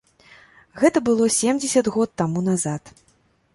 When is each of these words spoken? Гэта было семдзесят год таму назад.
Гэта 0.83 1.03
было 1.09 1.27
семдзесят 1.39 1.91
год 1.99 2.09
таму 2.25 2.45
назад. 2.49 2.83